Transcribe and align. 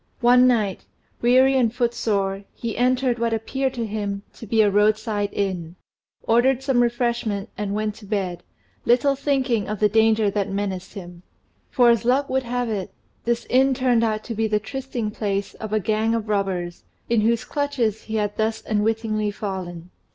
One 0.21 0.47
night, 0.47 0.85
weary 1.21 1.55
and 1.55 1.71
footsore, 1.71 2.45
he 2.55 2.75
entered 2.75 3.19
what 3.19 3.33
appeared 3.35 3.75
to 3.75 3.85
him 3.85 4.23
to 4.33 4.47
be 4.47 4.63
a 4.63 4.71
roadside 4.71 5.29
inn, 5.31 5.75
ordered 6.23 6.63
some 6.63 6.81
refreshment, 6.81 7.49
and 7.55 7.75
went 7.75 7.93
to 7.97 8.07
bed, 8.07 8.41
little 8.83 9.15
thinking 9.15 9.67
of 9.69 9.79
the 9.79 9.87
danger 9.89 10.31
that 10.31 10.49
menaced 10.49 10.95
him: 10.95 11.21
for 11.69 11.91
as 11.91 12.03
luck 12.03 12.31
would 12.31 12.41
have 12.41 12.67
it, 12.67 12.91
this 13.25 13.45
inn 13.47 13.75
turned 13.75 14.03
out 14.03 14.23
to 14.23 14.33
be 14.33 14.47
the 14.47 14.59
trysting 14.59 15.11
place 15.11 15.53
of 15.53 15.71
a 15.71 15.79
gang 15.79 16.15
of 16.15 16.27
robbers, 16.29 16.83
into 17.07 17.27
whose 17.27 17.43
clutches 17.45 18.05
he 18.05 18.15
had 18.15 18.35
thus 18.37 18.63
unwittingly 18.65 19.29
fallen. 19.29 19.91